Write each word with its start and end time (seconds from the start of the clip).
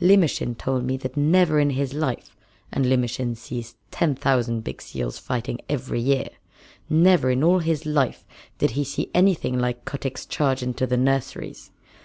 Limmershin 0.00 0.56
told 0.58 0.82
me 0.84 0.96
that 0.96 1.16
never 1.16 1.60
in 1.60 1.70
his 1.70 1.94
life 1.94 2.34
and 2.72 2.84
Limmershin 2.86 3.36
sees 3.36 3.76
ten 3.92 4.16
thousand 4.16 4.64
big 4.64 4.82
seals 4.82 5.16
fighting 5.16 5.60
every 5.68 6.00
year 6.00 6.26
never 6.90 7.30
in 7.30 7.44
all 7.44 7.60
his 7.60 7.86
little 7.86 8.02
life 8.02 8.24
did 8.58 8.72
he 8.72 8.82
see 8.82 9.12
anything 9.14 9.56
like 9.56 9.84
Kotick's 9.84 10.26
charge 10.26 10.60
into 10.60 10.88
the 10.88 10.96
nurseries. 10.96 11.70